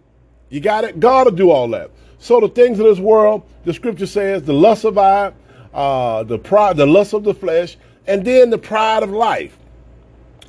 You 0.49 0.61
got 0.61 0.85
it. 0.85 0.99
God 0.99 1.25
will 1.25 1.35
do 1.35 1.49
all 1.49 1.67
that. 1.69 1.91
So 2.19 2.39
the 2.39 2.47
things 2.47 2.79
of 2.79 2.85
this 2.85 2.99
world, 2.99 3.43
the 3.65 3.73
scripture 3.73 4.05
says, 4.05 4.43
the 4.43 4.53
lust 4.53 4.85
of 4.85 4.97
eye, 4.97 5.33
uh, 5.73 6.23
the 6.23 6.37
pride, 6.37 6.77
the 6.77 6.85
lust 6.85 7.13
of 7.13 7.23
the 7.23 7.33
flesh, 7.33 7.77
and 8.07 8.25
then 8.25 8.49
the 8.49 8.57
pride 8.57 9.03
of 9.03 9.09
life. 9.09 9.57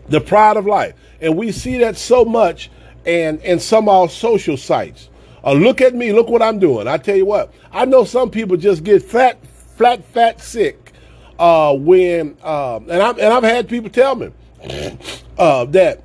The 0.09 0.21
pride 0.21 0.57
of 0.57 0.67
life. 0.67 0.95
And 1.21 1.37
we 1.37 1.53
see 1.53 1.79
that 1.79 1.97
so 1.97 2.25
much 2.25 2.71
in, 3.05 3.39
in 3.41 3.59
some 3.59 3.89
of 3.89 3.95
our 3.95 4.09
social 4.09 4.57
sites. 4.57 5.09
Uh, 5.43 5.53
look 5.53 5.81
at 5.81 5.95
me, 5.95 6.13
look 6.13 6.29
what 6.29 6.43
I'm 6.43 6.59
doing. 6.59 6.89
I 6.89 6.97
tell 6.97 7.17
you 7.17 7.27
what, 7.27 7.53
I 7.71 7.85
know 7.85 8.05
some 8.05 8.31
people 8.31 8.57
just 8.57 8.83
get 8.83 9.03
fat, 9.03 9.45
flat, 9.47 10.05
fat 10.05 10.41
sick 10.41 10.93
uh, 11.39 11.75
when, 11.75 12.37
uh, 12.43 12.77
and, 12.77 13.03
i 13.03 13.11
and 13.11 13.21
I've 13.21 13.43
had 13.43 13.69
people 13.69 13.91
tell 13.91 14.15
me 14.15 14.31
uh, 15.39 15.65
that 15.67 16.03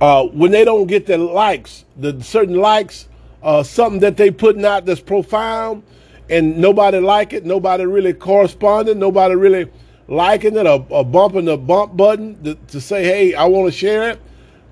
uh, 0.00 0.24
when 0.24 0.50
they 0.50 0.64
don't 0.64 0.86
get 0.86 1.06
the 1.06 1.18
likes, 1.18 1.84
the 1.96 2.22
certain 2.22 2.56
likes, 2.56 3.08
uh, 3.42 3.62
something 3.62 4.00
that 4.00 4.16
they 4.16 4.30
putting 4.30 4.64
out 4.64 4.86
that's 4.86 5.00
profound, 5.00 5.82
and 6.30 6.56
nobody 6.58 6.98
like 6.98 7.32
it, 7.32 7.44
nobody 7.44 7.84
really 7.84 8.14
corresponding, 8.14 8.98
nobody 8.98 9.34
really 9.34 9.70
liking 10.06 10.56
it 10.56 10.66
or, 10.66 10.86
or 10.88 11.04
bumping 11.04 11.44
the 11.44 11.56
bump 11.56 11.96
button 11.96 12.42
to, 12.44 12.54
to 12.68 12.80
say, 12.80 13.04
hey, 13.04 13.34
I 13.34 13.44
want 13.44 13.72
to 13.72 13.76
share 13.76 14.10
it, 14.10 14.20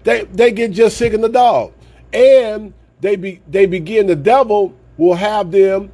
they 0.04 0.24
they 0.24 0.52
get 0.52 0.70
just 0.70 0.96
sick 0.96 1.12
in 1.12 1.20
the 1.20 1.28
dog. 1.28 1.72
And 2.12 2.72
they 3.00 3.16
be 3.16 3.40
they 3.48 3.66
begin 3.66 4.06
the 4.06 4.16
devil 4.16 4.74
will 4.96 5.14
have 5.14 5.50
them 5.50 5.92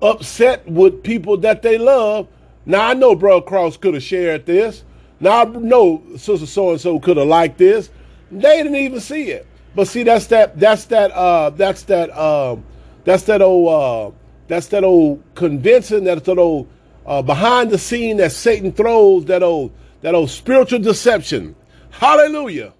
upset 0.00 0.66
with 0.68 1.02
people 1.02 1.36
that 1.38 1.62
they 1.62 1.78
love. 1.78 2.28
Now 2.66 2.88
I 2.88 2.94
know 2.94 3.14
Bro 3.14 3.42
Cross 3.42 3.78
could 3.78 3.94
have 3.94 4.02
shared 4.02 4.46
this. 4.46 4.84
Now 5.20 5.42
I 5.42 5.44
know 5.44 6.02
Sister 6.16 6.46
So 6.46 6.70
and 6.70 6.80
So 6.80 7.00
could 7.00 7.16
have 7.16 7.26
liked 7.26 7.58
this. 7.58 7.90
They 8.30 8.58
didn't 8.58 8.76
even 8.76 9.00
see 9.00 9.30
it. 9.30 9.46
But 9.74 9.88
see, 9.88 10.02
that's 10.02 10.26
that 10.28 10.58
that's 10.58 10.84
that 10.86 11.10
uh 11.12 11.50
that's 11.50 11.82
that 11.84 12.10
uh 12.10 12.56
that's 13.04 13.24
that 13.24 13.42
old 13.42 14.12
uh 14.12 14.16
that's 14.48 14.66
that 14.68 14.84
old 14.84 15.22
convincing, 15.34 16.04
that's 16.04 16.22
that 16.22 16.38
old 16.38 16.68
uh, 17.06 17.22
behind 17.22 17.70
the 17.70 17.78
scene 17.78 18.16
that 18.18 18.32
Satan 18.32 18.72
throws, 18.72 19.26
that 19.26 19.42
old 19.42 19.72
that 20.00 20.14
old 20.14 20.30
spiritual 20.30 20.78
deception. 20.78 21.54
Hallelujah. 21.90 22.72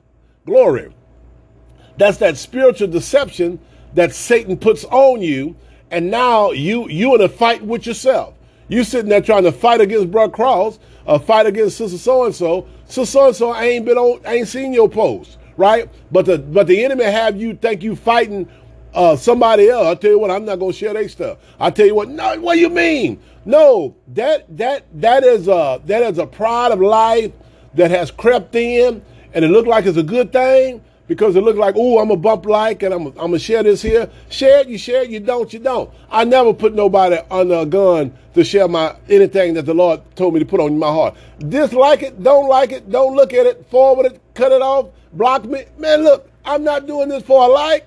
Glory. 0.46 0.92
That's 1.96 2.18
that 2.18 2.36
spiritual 2.36 2.88
deception 2.88 3.58
that 3.94 4.14
Satan 4.14 4.56
puts 4.56 4.84
on 4.84 5.20
you 5.20 5.56
and 5.90 6.10
now 6.10 6.50
you 6.50 6.88
you 6.88 7.14
in 7.14 7.20
a 7.20 7.28
fight 7.28 7.62
with 7.62 7.86
yourself. 7.86 8.34
You 8.68 8.84
sitting 8.84 9.08
there 9.08 9.22
trying 9.22 9.44
to 9.44 9.52
fight 9.52 9.80
against 9.80 10.10
Brother 10.10 10.32
Cross, 10.32 10.78
or 11.06 11.18
fight 11.18 11.46
against 11.46 11.78
Sister 11.78 11.98
So 11.98 12.24
and 12.24 12.34
So. 12.34 12.66
So 12.86 13.04
so 13.04 13.28
and 13.28 13.36
so 13.36 13.56
ain't 13.56 13.84
been 13.84 13.98
on, 13.98 14.20
ain't 14.26 14.48
seen 14.48 14.72
your 14.72 14.88
post, 14.88 15.38
right? 15.56 15.90
But 16.12 16.26
the 16.26 16.38
but 16.38 16.66
the 16.66 16.84
enemy 16.84 17.04
have 17.04 17.36
you 17.40 17.54
think 17.54 17.82
you 17.82 17.96
fighting 17.96 18.48
uh, 18.94 19.16
somebody 19.16 19.68
else. 19.68 19.86
I 19.86 19.94
tell 19.94 20.10
you 20.10 20.18
what, 20.18 20.30
I'm 20.30 20.44
not 20.44 20.58
gonna 20.58 20.72
share 20.72 20.94
their 20.94 21.08
stuff. 21.08 21.38
I 21.58 21.70
tell 21.70 21.86
you 21.86 21.94
what, 21.94 22.08
no, 22.08 22.38
what 22.40 22.54
do 22.54 22.60
you 22.60 22.70
mean? 22.70 23.20
No, 23.44 23.96
that 24.08 24.44
that 24.56 24.84
that 25.00 25.24
is 25.24 25.48
a 25.48 25.80
that 25.86 26.02
is 26.02 26.18
a 26.18 26.26
pride 26.26 26.72
of 26.72 26.80
life 26.80 27.32
that 27.74 27.90
has 27.90 28.10
crept 28.10 28.54
in, 28.54 29.02
and 29.32 29.44
it 29.44 29.48
looked 29.48 29.68
like 29.68 29.86
it's 29.86 29.98
a 29.98 30.02
good 30.02 30.32
thing 30.32 30.82
because 31.06 31.34
it 31.34 31.40
looked 31.40 31.58
like, 31.58 31.74
oh, 31.76 31.98
I'm 31.98 32.10
a 32.10 32.16
bump 32.16 32.44
like, 32.46 32.82
and 32.82 32.92
I'm 32.92 33.06
I'm 33.06 33.14
gonna 33.14 33.38
share 33.38 33.62
this 33.62 33.82
here. 33.82 34.10
Share 34.28 34.60
it, 34.60 34.68
you 34.68 34.78
share 34.78 35.02
it, 35.02 35.10
you 35.10 35.20
don't, 35.20 35.52
you 35.52 35.58
don't. 35.58 35.90
I 36.10 36.24
never 36.24 36.52
put 36.52 36.74
nobody 36.74 37.18
under 37.30 37.54
a 37.56 37.66
gun 37.66 38.12
to 38.34 38.44
share 38.44 38.68
my 38.68 38.94
anything 39.08 39.54
that 39.54 39.64
the 39.66 39.74
Lord 39.74 40.00
told 40.14 40.34
me 40.34 40.40
to 40.40 40.46
put 40.46 40.60
on 40.60 40.78
my 40.78 40.88
heart. 40.88 41.16
Dislike 41.48 42.02
it, 42.02 42.22
don't 42.22 42.48
like 42.48 42.72
it, 42.72 42.90
don't 42.90 43.16
look 43.16 43.32
at 43.32 43.46
it, 43.46 43.66
forward 43.70 44.06
it, 44.06 44.20
cut 44.34 44.52
it 44.52 44.62
off, 44.62 44.90
block 45.14 45.44
me. 45.44 45.64
Man, 45.78 46.04
look, 46.04 46.30
I'm 46.44 46.62
not 46.62 46.86
doing 46.86 47.08
this 47.08 47.22
for 47.22 47.44
a 47.44 47.48
like. 47.48 47.86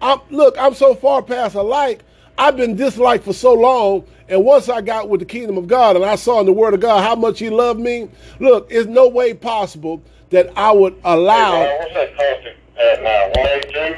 I'm 0.00 0.20
look, 0.30 0.56
I'm 0.58 0.74
so 0.74 0.94
far 0.94 1.22
past 1.22 1.54
a 1.54 1.62
like. 1.62 2.02
I've 2.38 2.56
been 2.56 2.76
disliked 2.76 3.24
for 3.24 3.32
so 3.32 3.54
long, 3.54 4.04
and 4.28 4.44
once 4.44 4.68
I 4.68 4.82
got 4.82 5.08
with 5.08 5.20
the 5.20 5.26
kingdom 5.26 5.56
of 5.56 5.66
God 5.66 5.96
and 5.96 6.04
I 6.04 6.16
saw 6.16 6.40
in 6.40 6.46
the 6.46 6.52
Word 6.52 6.74
of 6.74 6.80
God 6.80 7.02
how 7.02 7.14
much 7.14 7.38
He 7.38 7.48
loved 7.48 7.80
me, 7.80 8.10
look, 8.40 8.66
it's 8.70 8.86
no 8.86 9.08
way 9.08 9.32
possible 9.32 10.02
that 10.30 10.52
I 10.56 10.70
would 10.72 11.00
allow. 11.04 11.52
Hey, 11.52 11.78
what's 11.80 11.94
that 11.94 12.16
costing 12.16 12.54
at 12.78 13.02
now? 13.02 13.30
One 13.34 13.48
eighty 13.48 13.72
two. 13.72 13.96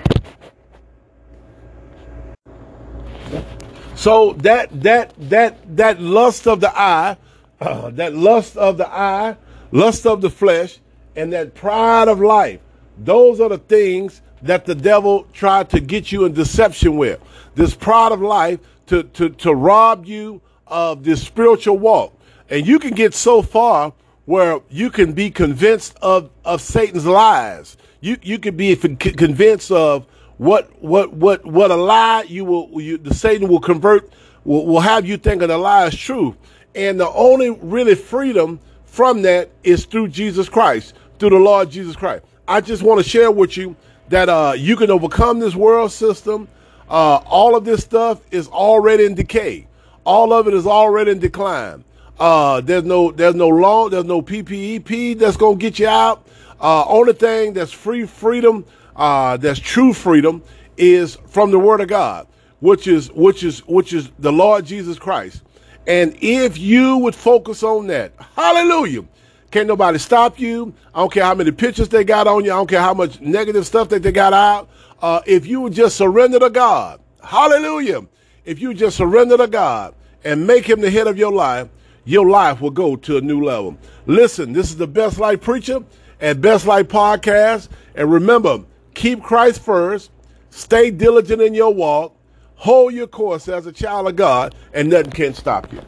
So 3.96 4.34
that 4.34 4.82
that 4.82 5.12
that 5.28 5.76
that 5.76 6.00
lust 6.00 6.46
of 6.46 6.60
the 6.60 6.70
eye, 6.78 7.16
uh, 7.60 7.90
that 7.94 8.14
lust 8.14 8.56
of 8.56 8.76
the 8.76 8.88
eye, 8.88 9.36
lust 9.72 10.06
of 10.06 10.20
the 10.20 10.30
flesh, 10.30 10.78
and 11.16 11.32
that 11.32 11.56
pride 11.56 12.06
of 12.06 12.20
life, 12.20 12.60
those 12.96 13.40
are 13.40 13.48
the 13.48 13.58
things 13.58 14.22
that 14.42 14.64
the 14.64 14.74
devil 14.74 15.26
tried 15.32 15.70
to 15.70 15.80
get 15.80 16.12
you 16.12 16.24
in 16.24 16.32
deception 16.32 16.96
with. 16.96 17.20
This 17.54 17.74
pride 17.74 18.12
of 18.12 18.20
life 18.20 18.60
to, 18.86 19.02
to, 19.04 19.30
to 19.30 19.54
rob 19.54 20.06
you 20.06 20.40
of 20.66 21.04
this 21.04 21.22
spiritual 21.22 21.78
walk. 21.78 22.18
And 22.50 22.66
you 22.66 22.78
can 22.78 22.92
get 22.94 23.14
so 23.14 23.42
far 23.42 23.92
where 24.24 24.60
you 24.68 24.90
can 24.90 25.12
be 25.12 25.30
convinced 25.30 25.96
of, 26.02 26.30
of 26.44 26.60
Satan's 26.60 27.06
lies. 27.06 27.76
You, 28.00 28.16
you 28.22 28.38
can 28.38 28.56
be 28.56 28.76
convinced 28.76 29.70
of 29.70 30.06
what, 30.36 30.70
what, 30.82 31.12
what, 31.12 31.44
what 31.44 31.70
a 31.70 31.76
lie 31.76 32.22
you 32.22 32.44
will, 32.44 32.80
you, 32.80 32.98
the 32.98 33.14
Satan 33.14 33.48
will 33.48 33.60
convert, 33.60 34.12
will, 34.44 34.66
will 34.66 34.80
have 34.80 35.06
you 35.06 35.16
thinking 35.16 35.48
the 35.48 35.58
lie 35.58 35.86
is 35.86 35.96
true. 35.96 36.36
And 36.74 37.00
the 37.00 37.10
only 37.10 37.50
really 37.50 37.94
freedom 37.94 38.60
from 38.84 39.22
that 39.22 39.50
is 39.64 39.84
through 39.84 40.08
Jesus 40.08 40.48
Christ, 40.48 40.94
through 41.18 41.30
the 41.30 41.36
Lord 41.36 41.70
Jesus 41.70 41.96
Christ. 41.96 42.24
I 42.46 42.60
just 42.60 42.82
want 42.82 43.02
to 43.02 43.08
share 43.08 43.30
with 43.30 43.56
you 43.56 43.76
that 44.08 44.28
uh, 44.28 44.54
you 44.56 44.76
can 44.76 44.90
overcome 44.90 45.38
this 45.38 45.54
world 45.54 45.92
system. 45.92 46.48
Uh, 46.88 47.16
all 47.26 47.54
of 47.54 47.64
this 47.64 47.82
stuff 47.82 48.20
is 48.30 48.48
already 48.48 49.04
in 49.04 49.14
decay. 49.14 49.66
All 50.04 50.32
of 50.32 50.48
it 50.48 50.54
is 50.54 50.66
already 50.66 51.10
in 51.10 51.18
decline. 51.18 51.84
Uh, 52.18 52.60
there's 52.60 52.84
no 52.84 53.12
there's 53.12 53.34
no 53.34 53.48
law, 53.48 53.88
there's 53.88 54.04
no 54.04 54.22
PPEP 54.22 55.18
that's 55.18 55.36
gonna 55.36 55.56
get 55.56 55.78
you 55.78 55.86
out. 55.86 56.26
Uh, 56.60 56.84
only 56.86 57.12
thing 57.12 57.52
that's 57.52 57.70
free 57.70 58.06
freedom, 58.06 58.64
uh, 58.96 59.36
that's 59.36 59.60
true 59.60 59.92
freedom, 59.92 60.42
is 60.76 61.16
from 61.28 61.50
the 61.50 61.58
Word 61.58 61.80
of 61.80 61.88
God, 61.88 62.26
which 62.60 62.88
is 62.88 63.12
which 63.12 63.44
is 63.44 63.60
which 63.66 63.92
is 63.92 64.10
the 64.18 64.32
Lord 64.32 64.64
Jesus 64.64 64.98
Christ. 64.98 65.42
And 65.86 66.16
if 66.20 66.58
you 66.58 66.98
would 66.98 67.14
focus 67.14 67.62
on 67.62 67.86
that, 67.86 68.12
hallelujah, 68.34 69.04
can't 69.50 69.66
nobody 69.66 69.98
stop 69.98 70.38
you. 70.38 70.74
I 70.94 71.00
don't 71.00 71.12
care 71.12 71.24
how 71.24 71.34
many 71.34 71.50
pictures 71.50 71.88
they 71.88 72.04
got 72.04 72.26
on 72.26 72.44
you. 72.44 72.52
I 72.52 72.56
don't 72.56 72.68
care 72.68 72.82
how 72.82 72.94
much 72.94 73.20
negative 73.20 73.66
stuff 73.66 73.88
that 73.88 74.02
they 74.02 74.12
got 74.12 74.32
out. 74.32 74.68
Uh, 75.00 75.20
if 75.26 75.46
you 75.46 75.70
just 75.70 75.96
surrender 75.96 76.38
to 76.38 76.50
God, 76.50 77.00
hallelujah. 77.22 78.06
If 78.44 78.60
you 78.60 78.74
just 78.74 78.96
surrender 78.96 79.36
to 79.36 79.46
God 79.46 79.94
and 80.24 80.46
make 80.46 80.68
him 80.68 80.80
the 80.80 80.90
head 80.90 81.06
of 81.06 81.16
your 81.16 81.32
life, 81.32 81.68
your 82.04 82.28
life 82.28 82.60
will 82.60 82.70
go 82.70 82.96
to 82.96 83.18
a 83.18 83.20
new 83.20 83.44
level. 83.44 83.76
Listen, 84.06 84.52
this 84.52 84.70
is 84.70 84.76
the 84.76 84.86
Best 84.86 85.18
Life 85.18 85.40
Preacher 85.40 85.84
and 86.20 86.40
Best 86.40 86.66
Life 86.66 86.88
Podcast. 86.88 87.68
And 87.94 88.10
remember, 88.10 88.64
keep 88.94 89.22
Christ 89.22 89.60
first, 89.60 90.10
stay 90.50 90.90
diligent 90.90 91.42
in 91.42 91.54
your 91.54 91.72
walk, 91.72 92.16
hold 92.54 92.94
your 92.94 93.06
course 93.06 93.48
as 93.48 93.66
a 93.66 93.72
child 93.72 94.08
of 94.08 94.16
God, 94.16 94.54
and 94.72 94.90
nothing 94.90 95.12
can 95.12 95.34
stop 95.34 95.72
you. 95.72 95.80